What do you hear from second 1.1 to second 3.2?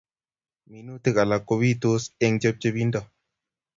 alak kopitos eng' chepchepindo